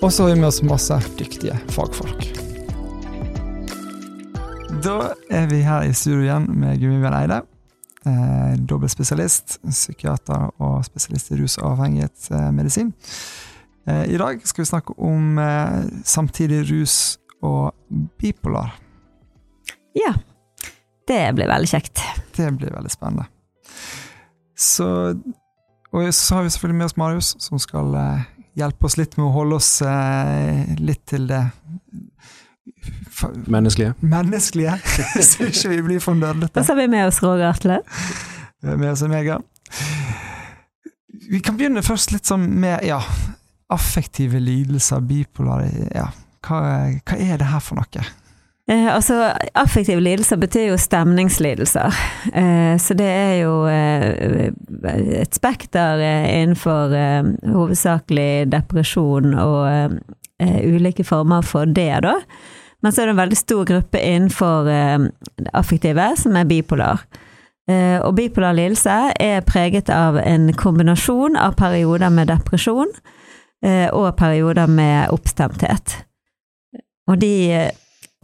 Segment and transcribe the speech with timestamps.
[0.00, 2.22] Og så har vi med oss masse dyktige fagfolk.
[4.80, 7.42] Da er vi her i studio igjen med Gummibjørn Eide.
[8.08, 12.94] Eh, Dobbeltspesialist, psykiater og spesialist i rus- og avhengighetsmedisin.
[13.84, 17.76] Eh, I dag skal vi snakke om eh, samtidig rus og
[18.16, 18.72] bipolar.
[20.00, 20.16] Ja.
[21.04, 22.00] Det blir veldig kjekt.
[22.40, 23.28] Det blir veldig spennende.
[24.56, 24.88] Så,
[25.92, 28.28] og så har vi selvfølgelig med oss Marius, som skal eh,
[28.58, 31.44] hjelpe oss litt med å holde oss eh, litt til det
[33.50, 33.94] Menneskelige.
[34.00, 34.76] menneskelige,
[35.28, 36.54] så ikke vi blir for nerdete.
[36.54, 37.80] Og så har vi med oss Roger Atle.
[38.62, 39.40] med oss Omega.
[41.30, 43.02] Vi kan begynne først litt sånn med ja,
[43.70, 46.08] affektive lidelser, bipolar ja.
[46.46, 46.62] hva,
[47.04, 48.06] hva er det her for noe?
[48.70, 51.96] Eh, altså, affektive lidelser betyr jo stemningslidelser.
[52.34, 54.52] Eh, så det er jo eh,
[55.18, 59.98] et spekter eh, innenfor eh, hovedsakelig depresjon og
[60.38, 62.14] eh, ulike former for det, da.
[62.80, 64.70] Men så er det en veldig stor gruppe innenfor
[65.52, 67.02] affektive, som er bipolar.
[68.06, 72.88] Og bipolar lidelse er preget av en kombinasjon av perioder med depresjon
[73.92, 75.98] og perioder med oppstemthet.
[77.12, 77.68] Og de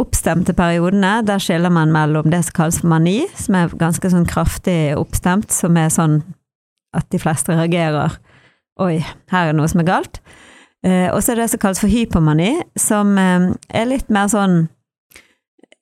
[0.01, 4.29] oppstemte periodene, der skiller man mellom det som kalles for mani, som er ganske sånn
[4.29, 6.21] kraftig oppstemt, som er sånn
[6.97, 8.19] at de fleste reagerer
[8.77, 8.99] Oi,
[9.33, 10.19] her er noe som er galt.
[10.85, 14.29] Eh, og så er det det som kalles for hypomani, som eh, er litt mer
[14.29, 14.67] sånn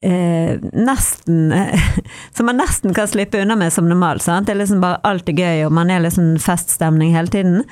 [0.04, 1.50] eh, Nesten
[2.36, 4.22] Som man nesten kan slippe unna med som normalt.
[4.22, 4.46] Sant?
[4.46, 7.64] Det er liksom bare alt er gøy, og man er liksom feststemning hele tiden.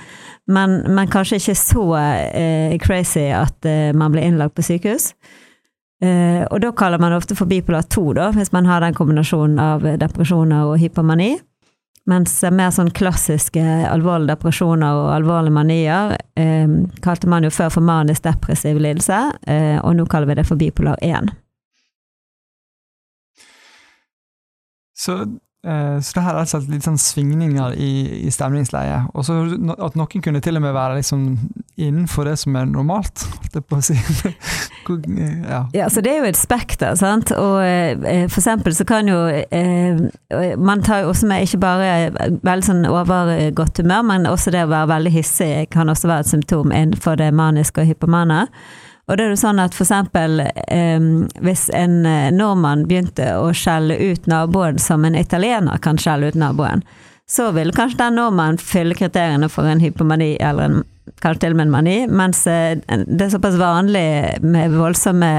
[0.50, 5.12] Men, men kanskje ikke så eh, crazy at eh, man blir innlagt på sykehus.
[6.02, 9.60] Eh, og da kaller man ofte for bipolar 2, da, hvis man har den kombinasjonen
[9.62, 11.36] av depresjoner og hypomani.
[12.10, 16.72] Mens mer sånn klassiske alvorlige depresjoner og alvorlige manier eh,
[17.04, 20.58] kalte man jo før for manisk depressiv lidelse, eh, og nå kaller vi det for
[20.58, 21.30] bipolar 1.
[24.98, 27.90] Så, eh, så det her er altså litt sånn svingninger i,
[28.26, 28.96] i stemningsleie.
[29.14, 29.36] Og så
[29.78, 31.28] at noen kunne til og med være liksom
[31.78, 33.22] innenfor det som er normalt,
[33.80, 33.98] si.
[34.82, 35.60] Ja.
[35.72, 37.30] Ja, så det er jo et spekter, sant.
[37.38, 40.00] Og eh, for eksempel så kan jo eh,
[40.58, 42.10] Man tar jo også med ikke bare
[42.42, 46.32] veldig sånn overgodt humør, men også det å være veldig hissig kan også være et
[46.32, 48.48] symptom innenfor det maniske og hypomane.
[49.10, 51.06] Og det er jo sånn at for eksempel eh,
[51.42, 56.38] hvis en eh, nordmann begynte å skjelle ut naboen som en italiener kan skjelle ut
[56.38, 56.84] naboen,
[57.26, 60.80] så vil kanskje den nordmannen fylle kriteriene for en hypomani eller en,
[61.22, 64.06] kanskje til og med en mani, mens eh, det er såpass vanlig
[64.44, 65.32] med voldsomme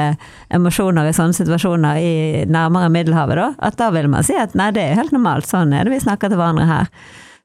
[0.53, 2.13] emosjoner i sånne situasjoner i
[2.51, 5.71] nærmere Middelhavet, da, at da vil man si at nei, det er helt normalt, sånn
[5.75, 6.91] er det vi snakker til hverandre her.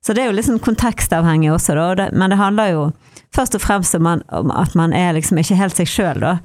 [0.02, 2.82] Så det er jo liksom kontekstavhengig også, da, men det handler jo
[3.34, 6.38] først og fremst man, at man er liksom ikke helt seg sjøl, da.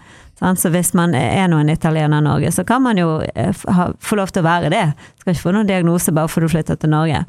[0.59, 4.33] Så hvis man er noen italiener i Norge, så kan man jo eh, få lov
[4.33, 4.85] til å være det.
[5.21, 7.21] Skal ikke få noen diagnose bare fordi du flytter til Norge.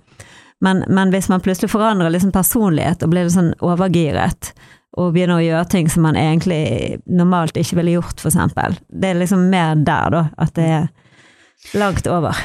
[0.65, 4.54] Men, men hvis man plutselig forandrer liksom personlighet og blir sånn overgiret,
[4.94, 8.76] og begynner å gjøre ting som man egentlig normalt ikke ville gjort, eksempel.
[8.88, 10.84] Det er liksom mer der, da, at det er
[11.81, 12.38] langt over.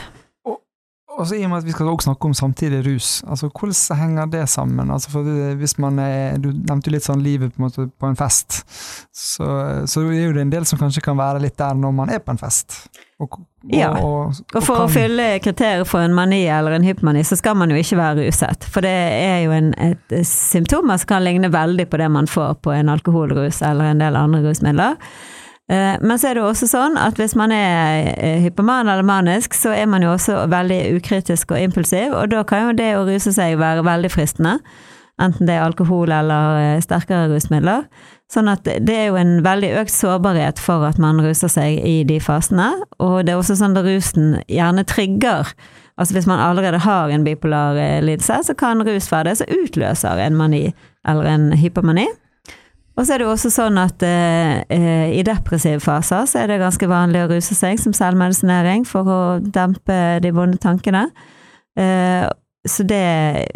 [1.19, 3.99] Og så I og med at vi skal også snakke om samtidig rus, altså hvordan
[3.99, 4.91] henger det sammen?
[4.91, 5.27] Altså for
[5.59, 8.61] hvis man er, Du nevnte jo litt sånn livet på en måte på en fest,
[9.11, 9.49] så,
[9.83, 12.23] så er jo det en del som kanskje kan være litt der når man er
[12.23, 12.77] på en fest.
[13.19, 13.89] Og, og, Ja.
[13.99, 17.69] og, Og for å fylle kriterier for en mani eller en hypomani, så skal man
[17.73, 18.63] jo ikke være ruset.
[18.71, 22.61] For det er jo en, et symptomer som kan ligne veldig på det man får
[22.63, 24.95] på en alkoholrus eller en del andre rusmidler.
[25.69, 29.53] Eh, Men så er det også sånn at hvis man er eh, hypoman eller manisk,
[29.53, 33.05] så er man jo også veldig ukritisk og impulsiv, og da kan jo det å
[33.05, 34.57] ruse seg være veldig fristende.
[35.19, 37.85] Enten det er alkohol eller eh, sterkere rusmidler.
[38.31, 41.99] Sånn at det er jo en veldig økt sårbarhet for at man ruser seg i
[42.07, 42.71] de fasene.
[43.01, 45.53] Og det er også sånn at rusen gjerne trigger
[45.99, 50.21] Altså hvis man allerede har en bipolar lidelse, så kan rus være det som utløser
[50.23, 50.61] en mani
[51.03, 52.05] eller en hypomani.
[52.99, 56.49] Og så er det jo også sånn at eh, eh, i depressive faser så er
[56.51, 61.05] det ganske vanlig å ruse seg som selvmedisinering for å dempe de vonde tankene.
[61.79, 62.25] Eh,
[62.67, 63.47] så det,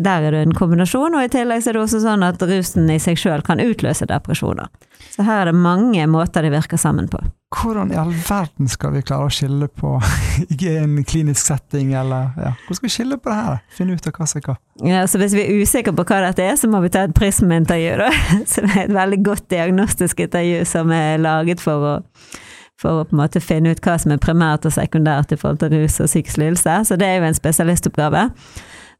[0.00, 2.88] der er det en kombinasjon, og i tillegg så er det også sånn at rusen
[2.88, 4.70] i seg sjøl kan utløse depresjoner.
[5.12, 7.20] Så her er det mange måter de virker sammen på.
[7.56, 9.92] Hvordan i all verden skal vi klare å skille på
[10.52, 12.54] Ikke en klinisk setting, eller ja.
[12.64, 13.60] Hvordan skal vi skille på det her?
[13.76, 14.56] Finne ut av hva som er hva.
[14.88, 17.14] Ja, så hvis vi er usikre på hva dette er, så må vi ta et
[17.16, 18.10] prismintervju, da.
[18.56, 21.94] Som er et veldig godt diagnostisk intervju som er laget for å
[22.80, 25.62] for å på en måte finne ut hva som er primært og sekundært i forhold
[25.62, 26.78] til rus og psykisk lidelse.
[26.88, 28.28] Så det er jo en spesialistoppgave.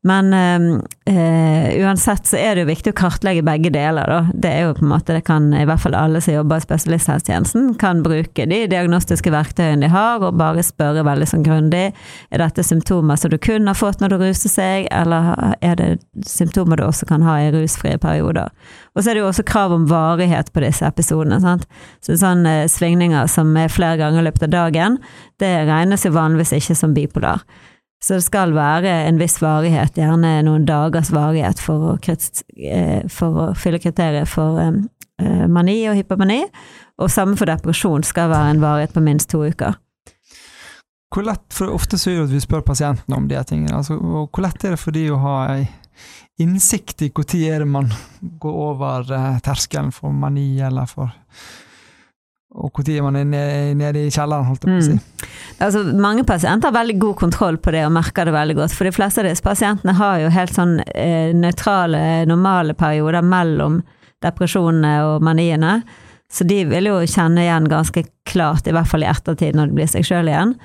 [0.07, 4.19] Men øh, uansett så er det jo viktig å kartlegge begge deler, da.
[4.35, 6.67] Det er jo på en måte, det kan i hvert fall alle som jobber i
[6.67, 11.89] spesialisthelsetjenesten, kan bruke de diagnostiske verktøyene de har, og bare spørre veldig sånn grundig.
[12.31, 15.91] Er dette symptomer som du kun har fått når du ruser seg, eller er det
[16.29, 18.53] symptomer du også kan ha i rusfrie perioder?
[18.95, 21.41] Og så er det jo også krav om varighet på disse episodene.
[21.43, 21.67] sant?
[22.05, 25.01] Så sånne svingninger som er flere ganger i løpet av dagen,
[25.43, 27.43] det regnes jo vanligvis ikke som bipolar.
[28.03, 33.41] Så det skal være en viss varighet, gjerne noen dagers varighet for å, eh, for
[33.41, 36.45] å fylle kriteriet for eh, mani og hypomani.
[37.01, 39.79] Og samme for depresjon skal være en varighet på minst to uker.
[41.15, 43.79] Hvor lett, for Ofte så er det at vi spør pasientene om de tingene.
[43.79, 45.37] Altså, hvor lett er det for de å ha
[46.43, 51.15] innsikt i når man går over eh, terskelen for mani eller for
[52.57, 54.95] og når man er nede, nede, i kjelleren, holdt jeg på å si.
[54.97, 55.27] Mm.
[55.67, 58.77] Altså, mange pasienter har veldig god kontroll på det og merker det veldig godt.
[58.77, 63.83] For de fleste av disse pasientene har jo helt sånn eh, nøytrale, normale perioder mellom
[64.25, 65.79] depresjonene og maniene.
[66.33, 69.79] Så de vil jo kjenne igjen ganske klart, i hvert fall i ettertid, når det
[69.79, 70.57] blir seg sjøl igjen.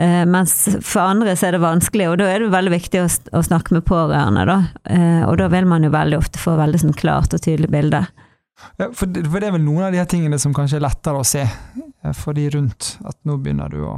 [0.00, 0.52] Eh, mens
[0.84, 3.76] for andre så er det vanskelig, og da er det veldig viktig å, å snakke
[3.76, 4.58] med pårørende, da.
[4.92, 8.06] Eh, og da vil man jo veldig ofte få veldig sånn klart og tydelig bilde.
[8.76, 10.86] Ja, for, det, for, det, er vel noen av de her tingene som kanskje er
[10.86, 12.96] lettere å se eh, for de rundt.
[13.04, 13.96] At nå begynner du å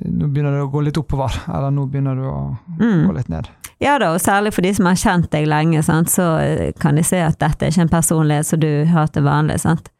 [0.00, 2.36] nå begynner det å gå litt oppover, eller nå begynner du å
[2.78, 3.06] mm.
[3.08, 3.48] gå litt ned.
[3.82, 6.96] Ja da, og særlig for de som har kjent deg lenge, sant, så eh, kan
[6.96, 9.58] de se at dette er ikke en personlighet som du har til vanlig.
[9.64, 9.90] Sant?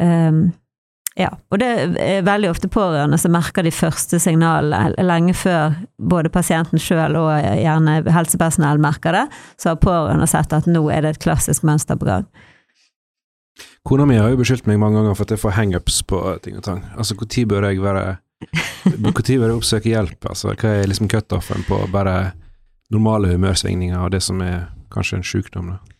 [0.00, 0.50] Um,
[1.18, 1.68] ja, og det
[2.00, 7.34] er veldig ofte pårørende som merker de første signalene lenge før både pasienten sjøl og
[7.60, 9.26] gjerne helsepersonell merker det,
[9.60, 12.24] så har pårørende sett at nå er det et klassisk mønster på gang.
[13.84, 16.56] Kona mi har jo beskyldt meg mange ganger for at jeg får hangups på ting
[16.58, 16.84] og tang.
[16.96, 18.04] Altså, når bør jeg være
[18.98, 20.26] Når bør jeg oppsøke hjelp?
[20.26, 22.32] Altså, hva er liksom cutoffen på bare
[22.90, 25.74] normale humørsvingninger og det som er kanskje en sykdom?
[25.74, 25.92] da?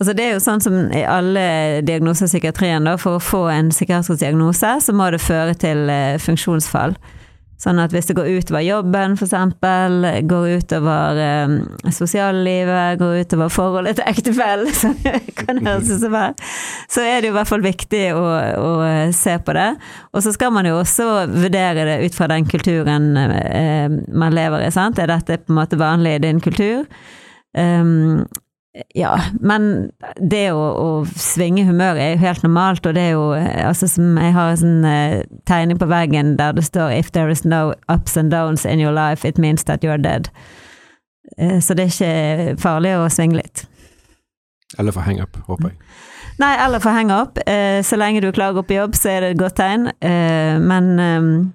[0.00, 1.42] Altså det er jo sånn som i alle
[1.84, 5.90] diagnoser i psykiatrien, da, for å få en psykiatrisk diagnose, så må det føre til
[5.92, 6.94] eh, funksjonsfall.
[7.60, 11.56] Sånn at hvis det går utover jobben, eksempel, går utover um,
[11.92, 14.96] sosiallivet, går utover forholdet til ektefellen, som
[15.36, 16.32] kan høres ut som her,
[16.88, 18.24] så er det jo i hvert fall viktig å,
[18.64, 18.72] å,
[19.12, 19.68] se på det.
[20.16, 24.64] Og så skal man jo også vurdere det ut fra den kulturen eh, man lever
[24.64, 24.96] i, sant.
[24.96, 26.88] Er dette på en måte vanlig i din kultur?
[27.52, 28.24] Um,
[28.94, 29.90] ja, men
[30.30, 34.18] det å, å, svinge humøret er jo helt normalt, og det er jo altså som
[34.20, 35.16] Jeg har en sånn uh,
[35.50, 38.94] tegning på veggen der det står 'If there is no ups and downs in your
[38.94, 40.30] life, it means that you're dead'.
[41.38, 43.66] Uh, så det er ikke farlig å svinge litt.
[44.78, 45.78] Eller få hang up, håper jeg.
[46.38, 47.42] Nei, eller få hang up.
[47.42, 49.90] Uh, så lenge du klager gå på jobb, så er det et godt tegn.
[50.62, 51.52] men um,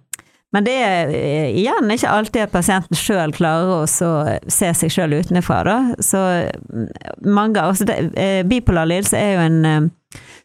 [0.55, 5.17] men det er eh, igjen ikke alltid at pasienten sjøl klarer å se seg sjøl
[5.17, 5.77] utenfra, da.
[5.99, 6.21] Så
[6.55, 6.85] mm,
[7.27, 9.89] mange altså det, eh, Bipolar lidelse er jo en eh,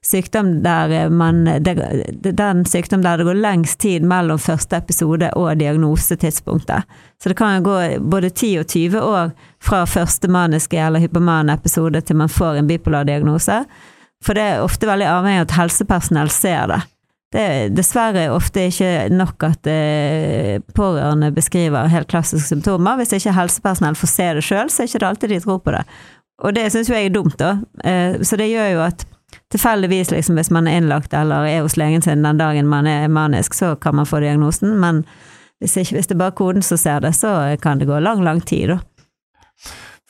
[0.03, 6.91] sykdom der man Den sykdom der det går lengst tid mellom første episode og diagnosetidspunktet.
[7.23, 11.55] Så det kan jo gå både 10 og 20 år fra første maniske eller hypomane
[11.55, 13.63] episode til man får en bipolar diagnose.
[14.27, 16.81] For det er ofte veldig avhengig av at helsepersonell ser det.
[17.31, 22.99] Det er dessverre ofte ikke nok at eh, pårørende beskriver helt klassiske symptomer.
[22.99, 25.75] Hvis ikke helsepersonell får se det sjøl, så er det ikke alltid de tror på
[25.77, 25.85] det.
[26.43, 27.53] Og det syns jo jeg er dumt, da.
[27.87, 29.07] Eh, så det gjør jo at
[29.55, 33.07] tilfeldigvis, liksom, hvis man er innlagt eller er hos legen sin den dagen man er
[33.07, 34.75] manisk, så kan man få diagnosen.
[34.83, 35.05] Men
[35.63, 38.43] hvis, ikke, hvis det bare koden som ser det, så kan det gå lang, lang
[38.43, 38.81] tid, da.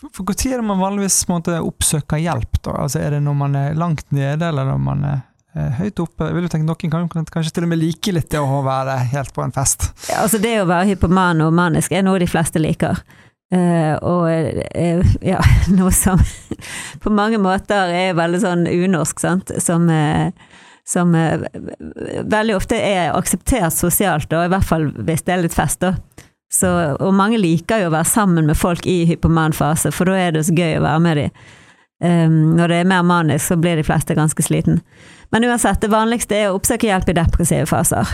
[0.01, 2.63] For Når er det man vanligvis måtte oppsøker hjelp?
[2.65, 2.79] da?
[2.87, 5.19] Altså Er det når man er langt nede, eller når man er
[5.55, 6.29] høyt oppe.
[6.29, 9.01] Jeg vil jo tenke Noen kan kanskje til og med like litt det å være
[9.11, 9.89] helt på en fest.
[10.07, 13.03] Ja, altså Det å være hypoman og manisk er noe de fleste liker.
[13.51, 15.41] Uh, og uh, ja,
[15.79, 16.21] noe som
[17.03, 19.51] på mange måter er veldig sånn unorsk, sant.
[19.59, 20.31] Som, uh,
[20.87, 25.83] som veldig ofte er akseptert sosialt, og i hvert fall hvis det er litt fest,
[25.83, 25.97] da.
[26.51, 30.35] Så, og mange liker jo å være sammen med folk i hypomanfase, for da er
[30.35, 31.45] det så gøy å være med dem.
[32.01, 34.81] Um, når det er mer manisk, så blir de fleste ganske sliten.
[35.31, 38.09] Men uansett, det vanligste er å oppsøke hjelp i depressive faser.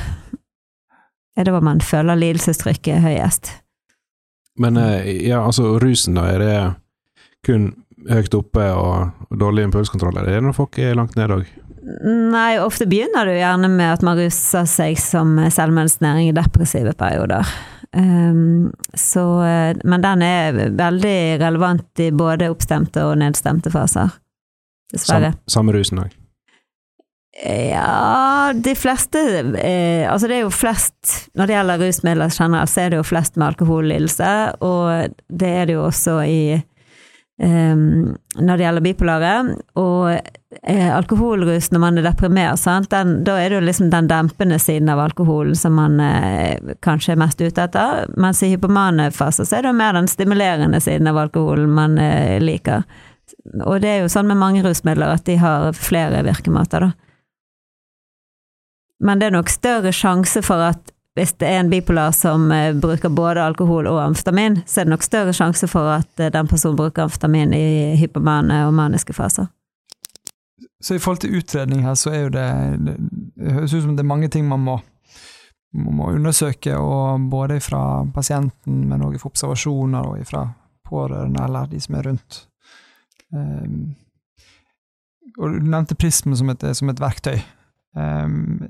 [1.37, 3.52] Er det hvor man føler lidelsestrykket høyest.
[4.59, 6.57] Men eh, ja, altså rusen, da, er det
[7.47, 7.71] kun
[8.09, 10.19] høyt oppe og, og dårlig impulskontroll?
[10.21, 11.55] Er det når folk er langt nede òg?
[11.87, 17.47] Nei, ofte begynner du gjerne med at man ruser seg som selvmedisinering i depressive perioder.
[17.97, 24.12] Um, så, eh, men den er veldig relevant i både oppstemte og nedstemte faser.
[24.93, 25.33] Dessverre.
[25.33, 26.12] Sam, samme rusen òg?
[27.37, 29.21] Ja, de fleste
[29.61, 33.05] eh, Altså, det er jo flest Når det gjelder rusmidler generelt, så er det jo
[33.05, 34.31] flest med alkohollidelse,
[34.65, 36.38] og det er det jo også i
[37.38, 39.33] når det gjelder bipolare.
[39.76, 40.09] Og
[40.62, 44.88] eh, alkoholrus når man er deprimert, den, da er det jo liksom den dempende siden
[44.93, 48.07] av alkoholen som man eh, kanskje er mest ute etter.
[48.16, 51.99] Mens i hypomane fase så er det jo mer den stimulerende siden av alkoholen man
[52.00, 52.87] eh, liker.
[53.66, 56.93] Og det er jo sånn med mange rusmidler at de har flere virkemåter, da.
[59.05, 62.75] Men det er nok større sjanse for at hvis det er en bipolar som eh,
[62.77, 66.49] bruker både alkohol og amfetamin, så er det nok større sjanse for at eh, den
[66.51, 69.49] personen bruker amfetamin i hypomane og maniske faser.
[70.81, 72.99] Så i forhold til utredning her, så er jo det
[73.37, 74.77] Det høres ut som det er mange ting man må,
[75.73, 80.45] må undersøke, og både fra pasienten, men òg fra observasjoner og fra
[80.85, 82.49] pårørende eller de som er rundt.
[83.33, 83.97] Um,
[85.39, 87.41] og Du nevnte prismen som et, som et verktøy.
[87.97, 88.69] Um,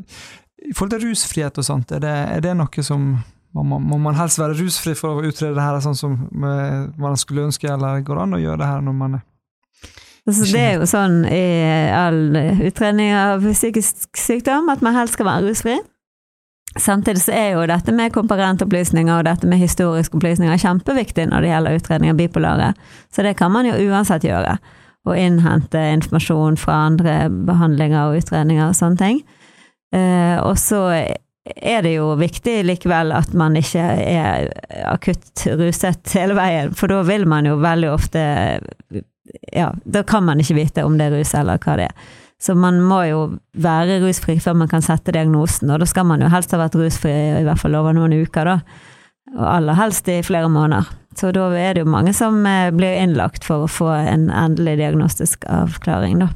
[0.66, 3.06] I forhold til rusfrihet og sånt, er det, er det noe som
[3.56, 7.46] må, må, man helst være rusfri for å utrede det her, sånn som man skulle
[7.46, 9.24] ønske, eller går det an å gjøre det her når man er
[10.26, 11.42] Altså, det er jo sånn i
[11.94, 12.34] all
[12.66, 15.76] utredning av psykisk sykdom at man helst skal være rusfri.
[16.82, 21.52] Samtidig så er jo dette med komparentopplysninger og dette med historiske opplysninger kjempeviktig når det
[21.52, 22.72] gjelder utredning av bipolare,
[23.14, 24.56] så det kan man jo uansett gjøre
[25.06, 29.22] og innhente informasjon fra andre behandlinger og utredninger og sånne ting.
[29.96, 30.82] Eh, og så
[31.46, 34.50] er det jo viktig likevel at man ikke er
[34.90, 38.22] akutt ruset hele veien, for da vil man jo veldig ofte
[39.52, 42.12] Ja, da kan man ikke vite om det er rus eller hva det er.
[42.42, 43.20] Så man må jo
[43.56, 46.76] være rusfri før man kan sette diagnosen, og da skal man jo helst ha vært
[46.78, 48.58] rusfri i hvert fall over noen uker, da.
[49.34, 50.86] Og aller helst i flere måneder.
[51.16, 54.76] Så da er det jo mange som eh, blir innlagt for å få en endelig
[54.82, 56.30] diagnostisk avklaring, da.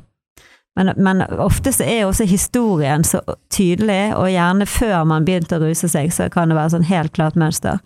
[0.80, 3.20] Men, men ofte så er også historien så
[3.52, 7.12] tydelig, og gjerne før man begynte å ruse seg, så kan det være sånn helt
[7.12, 7.82] klart mønster.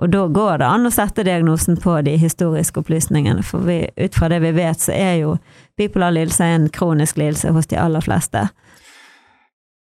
[0.00, 4.16] Og da går det an å sette diagnosen på de historiske opplysningene, for vi, ut
[4.16, 5.38] fra det vi vet, så er jo
[5.80, 8.46] bipolar lidelse en kronisk lidelse hos de aller fleste.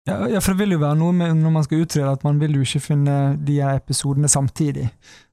[0.07, 2.55] Ja, for det vil jo være noe med når man skal utrede, at man vil
[2.59, 4.89] jo ikke finne de episodene samtidig.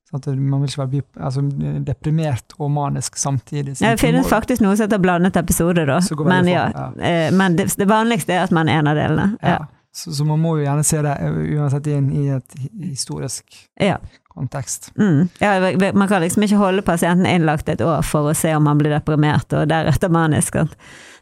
[0.10, 1.44] Sånn man vil ikke være altså,
[1.86, 3.76] deprimert og manisk samtidig.
[3.78, 6.00] Ja, det finnes faktisk noe som heter blandet episode, da.
[6.26, 6.86] Men, ja, ja.
[6.98, 9.28] Eh, men det, det, vanligste er at man er en av delene.
[9.46, 9.60] Ja.
[9.94, 13.62] Så, så, man må jo gjerne se det eh, uansett inn i et historisk
[14.34, 14.92] kontekst.
[14.98, 15.30] Mm.
[15.94, 18.94] man kan liksom ikke holde pasienten innlagt et år for å se om han blir
[18.94, 20.58] deprimert, og deretter manisk.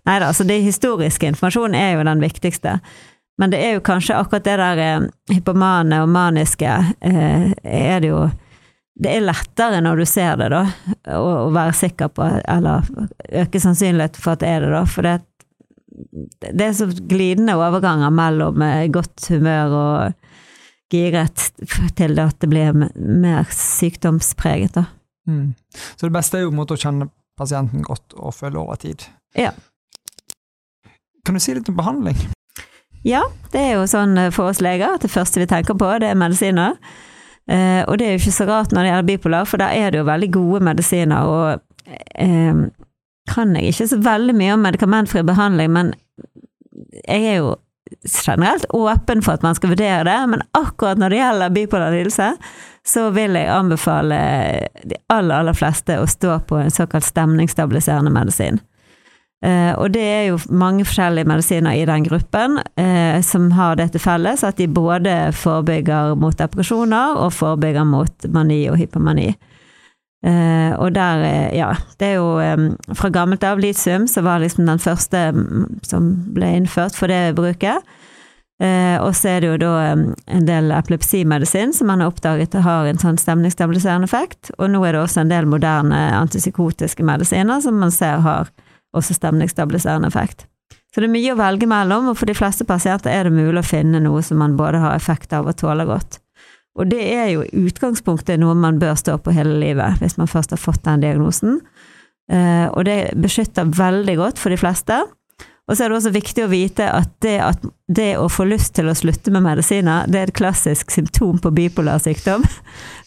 [0.07, 2.79] Nei da, så det historiske informasjonen er jo den viktigste.
[3.37, 6.73] Men det er jo kanskje akkurat det der eh, hypomane og maniske
[7.05, 8.27] eh, er det jo
[8.97, 10.63] det er lettere når du ser det, da,
[11.17, 12.87] å, å være sikker på Eller
[13.43, 14.83] øke sannsynligheten for at det er det, da.
[14.89, 15.15] For det,
[16.47, 20.27] det er så glidende overganger mellom eh, godt humør og
[20.93, 21.49] giret
[21.99, 24.87] til at det blir mer sykdomspreget, da.
[25.27, 25.51] Mm.
[25.75, 29.03] Så det beste er jo måte å kjenne pasienten godt og følge over tid.
[29.37, 29.51] Ja.
[31.27, 32.17] Kan du si litt om behandling?
[33.05, 36.09] Ja, det er jo sånn for oss leger at det første vi tenker på, det
[36.09, 36.79] er medisiner.
[37.47, 39.91] Eh, og det er jo ikke så rart når det gjelder bipolar, for der er
[39.91, 41.29] det jo veldig gode medisiner.
[41.31, 42.65] Og eh,
[43.27, 45.93] kan jeg ikke så veldig mye om medikamentfri behandling, men
[47.07, 47.55] jeg er jo
[48.07, 52.31] generelt åpen for at man skal vurdere det, men akkurat når det gjelder bipolar lidelse,
[52.87, 54.17] så vil jeg anbefale
[54.83, 58.59] de aller, aller fleste å stå på en såkalt stemningsstabiliserende medisin.
[59.45, 63.91] Uh, og det er jo mange forskjellige medisiner i den gruppen eh, som har det
[63.93, 69.35] til felles at de både forebygger mot depresjoner og forebygger mot mani og hypomani.
[70.25, 71.21] Eh, og der,
[71.53, 75.67] ja Det er jo um, fra gammelt av litium, som var liksom den første um,
[75.85, 77.85] som ble innført for det bruket.
[78.57, 82.97] og så er det jo da en del epilepsimedisin som man har oppdaget har en
[82.97, 84.49] sånn stemningsstabiliserende effekt.
[84.57, 88.49] Og nå er det også en del moderne antipsykotiske medisiner som man ser har
[88.99, 90.45] også stemningsstabiliserende effekt.
[90.93, 93.61] Så det er mye å velge mellom, og for de fleste pasienter er det mulig
[93.61, 96.19] å finne noe som man både har effekt av og tåler godt.
[96.77, 100.53] Og det er jo utgangspunktet noe man bør stå på hele livet, hvis man først
[100.53, 101.59] har fått den diagnosen.
[102.31, 104.99] Eh, og det beskytter veldig godt for de fleste.
[105.67, 108.77] Og så er det også viktig å vite at det, at det å få lyst
[108.77, 112.45] til å slutte med medisiner, det er et klassisk symptom på bipolar sykdom.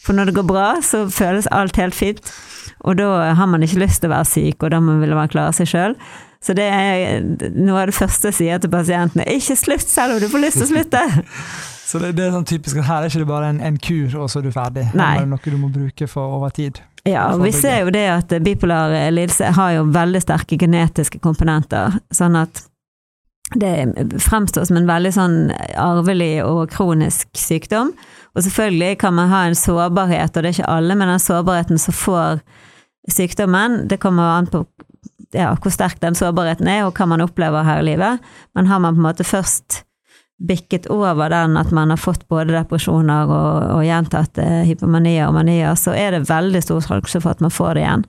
[0.01, 2.33] For når det går bra, så føles alt helt fint.
[2.81, 5.53] Og da har man ikke lyst til å være syk, og da vil man klare
[5.57, 5.97] seg sjøl.
[6.41, 7.21] Så det er
[7.53, 9.27] noe av det første jeg sier til pasientene.
[9.29, 11.05] Ikke slutt selv om du får lyst til å slutte!
[11.91, 14.13] Så det, det, er sånn typisk at her er ikke det bare en, en kur,
[14.23, 14.85] og så er du ferdig.
[14.95, 15.09] Nei.
[15.19, 16.79] er det noe du må bruke for over tid.
[17.03, 21.97] Ja, og vi ser jo det at bipolar lidelse har jo veldig sterke genetiske komponenter.
[22.15, 22.63] Sånn at
[23.59, 23.73] det
[24.23, 25.37] fremstår som en veldig sånn
[25.79, 27.93] arvelig og kronisk sykdom.
[28.37, 31.81] Og selvfølgelig kan man ha en sårbarhet, og det er ikke alle, men den sårbarheten
[31.83, 32.45] som får
[33.11, 34.63] sykdommen, det kommer an på
[35.35, 38.27] ja, hvor sterk den sårbarheten er, og hva man opplever her i livet.
[38.55, 39.83] Men har man på en måte først
[40.41, 45.75] bikket over den at man har fått både depresjoner og, og gjentatte hypomanier og manier,
[45.77, 48.07] så er det veldig stor sjanse for at man får det igjen.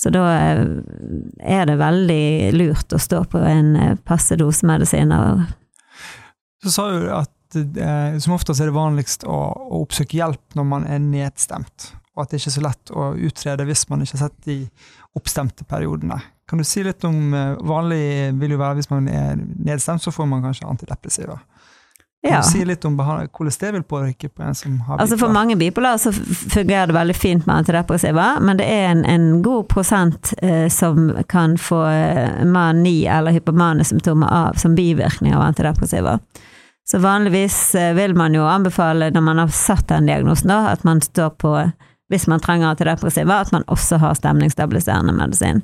[0.00, 0.62] Så da eh,
[1.44, 5.44] er det veldig lurt å stå på en eh, passe dose medisiner.
[6.64, 10.68] Så sa du at eh, som oftest er det vanligst å, å, oppsøke hjelp når
[10.72, 14.16] man er nedstemt, og at det ikke er så lett å utrede hvis man ikke
[14.16, 14.58] har sett de
[15.20, 16.20] oppstemte periodene.
[16.48, 18.02] Kan du si litt om eh, Vanlig
[18.40, 21.36] vil jo være hvis man er nedstemt, så får man kanskje antidepressiva.
[22.22, 22.40] Kan Ja.
[22.42, 25.56] du si litt om hvordan det vil påvirke på en som har Altså For mange
[25.56, 30.34] bipolar så fungerer det veldig fint med antidepressiva, men det er en, en god prosent
[30.42, 36.18] eh, som kan få eh, mani eller hypomane-symptomer av som bivirkning av antidepressiva.
[36.84, 40.84] Så vanligvis eh, vil man jo anbefale, når man har satt den diagnosen, da, at
[40.84, 41.54] man står på,
[42.12, 45.62] hvis man trenger antidepressiva, at man også har stemningsstabiliserende medisin.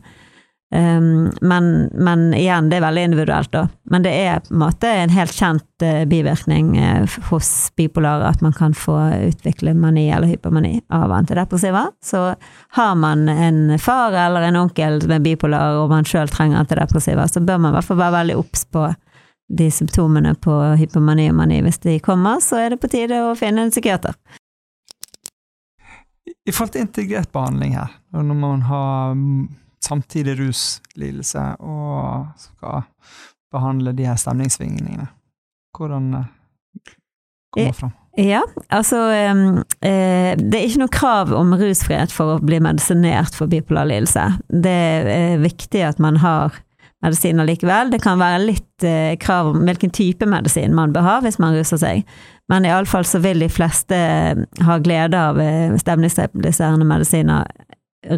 [0.75, 3.69] Um, men, men igjen, det er veldig individuelt, da.
[3.87, 8.41] Men det er på en måte en helt kjent uh, bivirkning uh, hos bipolare at
[8.43, 8.97] man kan få
[9.29, 11.85] utvikle mani eller hypomani av antidepressiva.
[12.03, 12.35] Så
[12.79, 17.41] har man en far eller en onkel med bipolar og man sjøl trenger antidepressiva, så
[17.41, 18.89] bør man i hvert fall være veldig obs på
[19.59, 21.61] de symptomene på hypomani og mani.
[21.63, 24.19] Hvis de kommer, så er det på tide å finne en psykiater.
[26.47, 29.47] I forhold til integrert behandling her, når man har mm,
[29.87, 32.87] samtidig ruslidelse og skal
[33.55, 35.07] behandle de her stemningssvingningene,
[35.77, 36.27] hvordan eh,
[37.55, 37.95] kommer det fram?
[38.17, 38.41] Ja,
[38.73, 39.41] altså eh,
[40.41, 44.31] Det er ikke noe krav om rusfrihet for å bli medisinert for bipolar lidelse.
[44.49, 44.79] Det
[45.13, 46.57] er viktig at man har
[47.05, 47.91] medisiner likevel.
[47.93, 51.57] Det kan være litt eh, krav om hvilken type medisin man bør ha hvis man
[51.57, 52.07] ruser seg,
[52.51, 53.97] men iallfall så vil de fleste
[54.67, 57.47] ha glede av eh, stemningsstabiliserende medisiner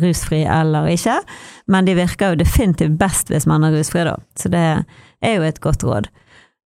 [0.03, 1.19] rusfri eller ikke,
[1.67, 4.17] men de virker jo definitivt best hvis man er rusfri, da.
[4.39, 6.11] Så det er jo et godt råd.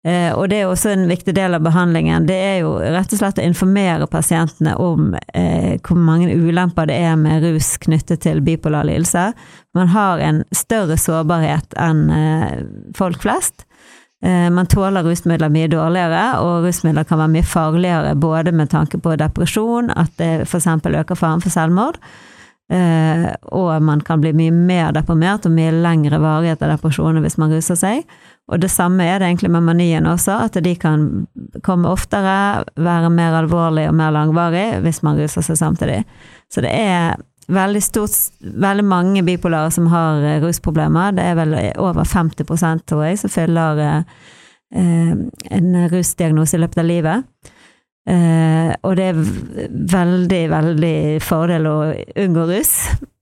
[0.07, 2.25] Eh, og det er også en viktig del av behandlingen.
[2.25, 6.97] Det er jo rett og slett å informere pasientene om eh, hvor mange ulemper det
[7.05, 9.29] er med rus knyttet til bipolar lidelse.
[9.77, 12.63] Man har en større sårbarhet enn eh,
[12.97, 13.67] folk flest.
[14.25, 18.97] Eh, man tåler rusmidler mye dårligere, og rusmidler kan være mye farligere både med tanke
[19.01, 20.67] på depresjon, at det f.eks.
[20.67, 21.97] øker faren for selvmord,
[22.71, 27.39] eh, og man kan bli mye mer deprimert og mye lengre varighet av depresjoner hvis
[27.41, 28.05] man ruser seg.
[28.51, 31.27] Og det samme er det egentlig med manien også, at de kan
[31.63, 36.01] komme oftere, være mer alvorlig og mer langvarig hvis man ruser seg samtidig.
[36.51, 37.19] Så det er
[37.51, 41.15] veldig stort, veldig mange bipolare som har eh, rusproblemer.
[41.15, 44.03] Det er vel over 50 tror jeg, som fyller eh,
[44.75, 45.15] eh,
[45.57, 47.51] en rusdiagnose i løpet av livet.
[48.09, 49.19] Eh, og det er
[49.91, 51.77] veldig, veldig fordel å
[52.23, 52.71] unngå rus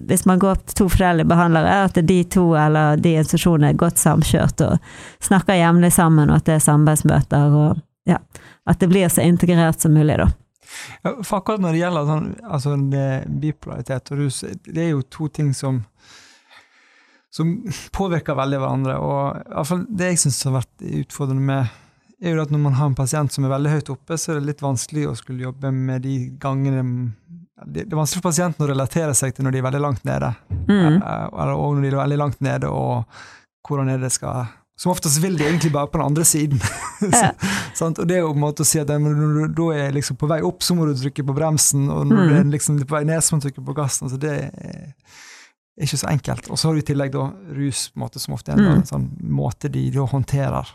[0.10, 4.02] hvis man går til to forskjellige behandlere, at de to eller de institusjonene er godt
[4.02, 8.18] samkjørt og snakker jevnlig sammen, og at det er samarbeidsmøter, og ja,
[8.68, 10.32] at det blir så integrert som mulig, da.
[11.24, 13.08] For akkurat når det gjelder sånn, altså det,
[13.44, 15.82] bipolaritet og rus, det er jo to ting som
[17.32, 17.54] som
[17.98, 18.98] påvirker veldig hverandre.
[19.00, 21.78] og i hvert fall Det jeg syns har vært utfordrende med,
[22.22, 24.40] er jo at når man har en pasient som er veldig høyt oppe, så er
[24.42, 26.84] det litt vanskelig å skulle jobbe med de gangene
[27.66, 30.32] det, er vanskelig for pasienten å relatere seg til når de er veldig langt nede.
[30.66, 30.96] Mm.
[30.98, 33.06] Eh, eller, og når de er veldig langt nede, og
[33.70, 34.48] hvordan er det skal
[34.82, 36.62] Som oftest vil de egentlig bare på den andre siden.
[37.02, 37.32] Ja.
[37.78, 37.98] Sant?
[38.02, 40.28] og det er jo en måte å si at når du da er liksom på
[40.30, 42.36] vei opp, så må du trykke på bremsen, og når du Mm.
[42.40, 44.10] er liksom på vei ned, så må du trykke på gassen.
[44.10, 44.92] så det er
[45.82, 46.50] ikke så enkelt.
[46.52, 47.26] Og så har du i tillegg da
[47.58, 48.86] rus, måte, som ofte er en Mm.
[48.88, 50.68] sånn måte de da håndterer.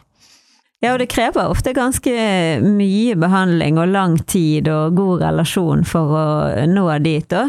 [0.83, 2.13] Ja, og det krever ofte ganske
[2.61, 7.47] mye behandling og lang tid og god relasjon for å nå dit, da.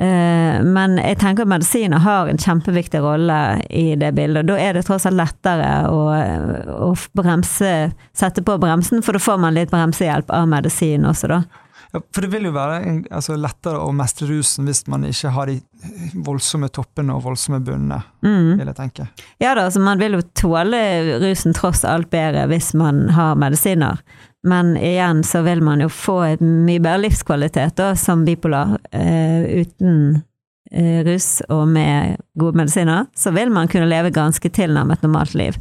[0.00, 4.46] Eh, Men jeg tenker at medisiner har en kjempeviktig rolle i det bildet.
[4.46, 6.06] Da er det tross alt lettere å,
[6.88, 11.42] å bremse, sette på bremsen, for da får man litt bremsehjelp av medisin også, da.
[11.90, 15.56] For det vil jo være altså, lettere å mestre rusen hvis man ikke har de
[16.26, 18.58] voldsomme toppene og voldsomme bunnene, Mm.
[18.60, 19.08] vil jeg tenke.
[19.42, 20.80] Ja da, altså man vil jo tåle
[21.22, 23.98] rusen tross alt bedre hvis man har medisiner.
[24.46, 28.78] Men igjen så vil man jo få et mye bedre livskvalitet da, som bipolar.
[28.92, 30.22] Eh, uten
[30.70, 35.58] eh, rus og med gode medisiner, så vil man kunne leve ganske tilnærmet normalt liv.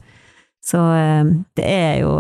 [0.63, 1.25] Så eh,
[1.57, 2.13] det er jo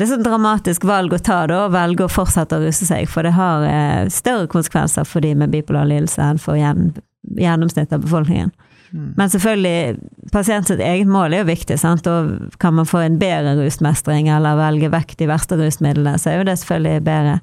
[0.00, 3.26] litt sånn dramatisk valg å ta da, å velge å fortsette å ruse seg, for
[3.26, 6.92] det har eh, større konsekvenser for de med bipolar lidelse enn for gjen,
[7.38, 8.50] gjennomsnittet av befolkningen.
[8.94, 9.06] Mm.
[9.18, 12.06] Men selvfølgelig, pasientens eget mål er jo viktig, sant?
[12.10, 16.40] og kan man få en bedre rusmestring eller velge vekk de verste rusmidlene, så er
[16.40, 17.40] jo det selvfølgelig bedre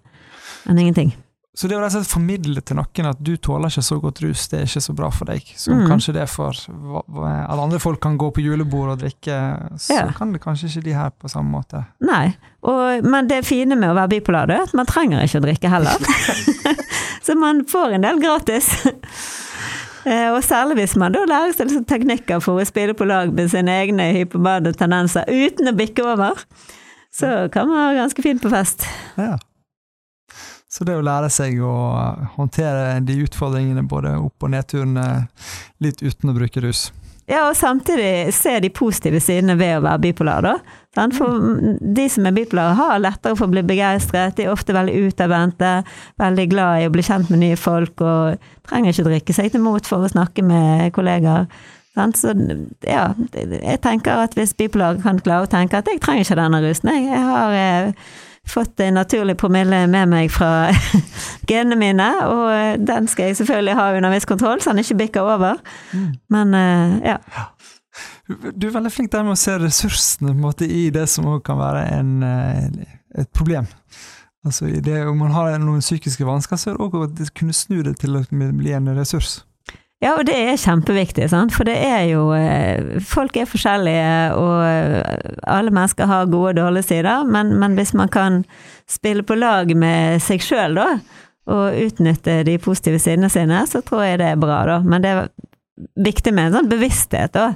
[0.70, 1.16] enn ingenting.
[1.54, 4.60] Så det å altså formidle til noen at du tåler ikke så godt rus, det
[4.62, 5.42] er ikke så bra for deg.
[5.60, 5.82] Så Mm.
[5.90, 9.36] kanskje det er for hva- andre folk kan gå på julebord og drikke,
[9.78, 10.12] så Ja.
[10.16, 11.86] kan det kanskje ikke de her på samme måte.
[12.00, 15.46] Nei, og, men det fine med å være bipolar er at man trenger ikke å
[15.46, 15.98] drikke heller.
[17.26, 18.72] så man får en del gratis.
[20.06, 23.32] Eh, Og særlig hvis man da lærer seg liksom teknikker for å spille på lag
[23.36, 26.40] med sine egne hypomane tendenser uten å bikke over,
[27.14, 28.88] så kan man være ganske fint på fest.
[29.18, 29.36] Ja.
[30.72, 31.76] Så det å lære seg å
[32.38, 35.28] håndtere de utfordringene, både opp- og nedturene,
[35.84, 36.88] litt uten å bruke rus.
[37.32, 40.56] Ja, og samtidig se de positive sidene ved å være bipolar, da.
[41.16, 41.44] For
[41.80, 44.36] de som er bipolare, har lettere for å bli begeistret.
[44.36, 45.70] De er ofte veldig utadvendte,
[46.20, 49.64] veldig glad i å bli kjent med nye folk, og trenger ikke drikke seg til
[49.64, 51.48] mot for å snakke med kollegaer.
[52.16, 52.32] Så
[52.88, 56.62] ja, jeg tenker at hvis bipolare kan klare å tenke at jeg trenger ikke denne
[56.64, 58.12] rusen, jeg, jeg har eh,
[58.48, 60.72] fått en naturlig promille med meg fra
[61.50, 65.00] genene mine, og eh, den skal jeg selvfølgelig ha under viss kontroll, så den ikke
[65.04, 65.62] bikker over.
[66.32, 67.20] Men eh, ja.
[68.32, 71.60] Du er veldig flink der med å se ressursene måte, i det som også kan
[71.60, 72.90] være en, eh,
[73.24, 73.68] et problem.
[74.46, 77.82] Altså, det, om man har noen psykiske vansker, så er det også å kunne snu
[77.86, 79.42] det til å bli en ressurs.
[80.02, 81.54] Ja, og det er kjempeviktig, sant?
[81.54, 86.58] for det er jo eh, Folk er forskjellige, og eh, alle mennesker har gode og
[86.58, 88.42] dårlige sider, men, men hvis man kan
[88.90, 90.88] spille på lag med seg sjøl, da,
[91.52, 94.80] og utnytte de positive sidene sine, så tror jeg det er bra, da.
[94.82, 95.30] Men det er
[96.02, 97.54] viktig med en sånn bevissthet, da.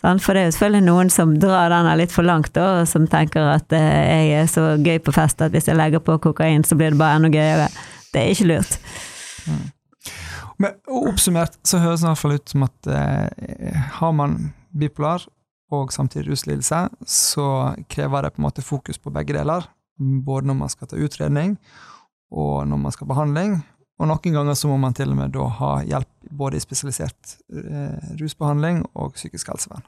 [0.00, 3.10] For det er jo selvfølgelig noen som drar den litt for langt, da, og som
[3.10, 6.62] tenker at eh, jeg er så gøy på fest at hvis jeg legger på kokain,
[6.64, 7.68] så blir det bare enda gøyere.
[8.14, 8.80] Det er ikke lurt.
[10.60, 14.38] Men oppsummert så høres det i hvert fall ut som at eh, har man
[14.76, 15.24] bipolar
[15.72, 17.46] og samtidig ruslidelse, så
[17.88, 19.68] krever det på en måte fokus på begge deler.
[20.00, 21.54] Både når man skal ta utredning,
[22.30, 23.54] og når man skal ha behandling.
[24.00, 27.36] Og noen ganger så må man til og med da ha hjelp både i spesialisert
[27.52, 29.84] eh, rusbehandling og psykisk helsevern.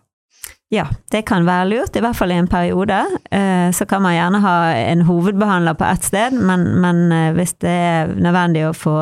[0.72, 2.98] Ja, det kan være lurt, i hvert fall i en periode.
[3.30, 7.54] Eh, Så kan man gjerne ha en hovedbehandler på ett sted, men, men eh, hvis
[7.61, 8.96] det er nødvendig å få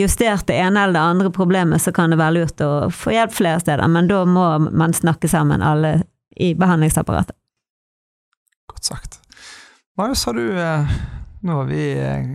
[0.00, 3.34] justert det ene eller det andre problemet, så kan det være lurt å få hjelp
[3.36, 3.86] flere steder.
[3.88, 6.00] Men da må man snakke sammen alle
[6.40, 7.36] i behandlingsapparatet.
[8.70, 9.18] Godt sagt.
[9.98, 10.92] Marius, har du eh,
[11.42, 12.30] Nå har vi eh,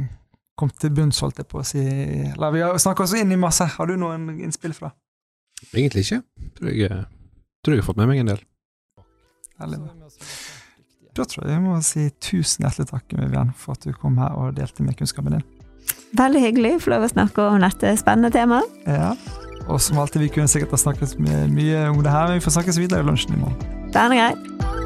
[0.58, 1.84] kommet til bunns, holdt jeg på å si.
[2.32, 3.67] Eller vi har snakket oss inn i masse.
[3.75, 4.91] Har du noen innspill fra?
[5.71, 6.21] Egentlig ikke.
[6.58, 7.06] Tror jeg, eh,
[7.65, 8.43] tror jeg har fått med meg en del.
[9.62, 9.82] Herlig.
[11.15, 14.36] Da tror jeg vi må si tusen hjertelig takk Vivian, for at du kom her
[14.36, 15.45] og delte med kunnskapen din.
[16.15, 18.78] Veldig hyggelig å få lov å snakke om dette spennende temaet.
[18.88, 19.13] Ja.
[19.65, 22.60] Og som alltid, vi kunne sikkert ha snakket mye, om det her, men vi får
[22.60, 23.58] snakkes videre i lunsjen i morgen.
[23.95, 24.85] Den er grei.